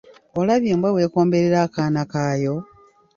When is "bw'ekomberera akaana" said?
0.93-2.01